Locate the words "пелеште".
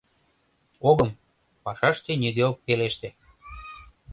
2.65-3.09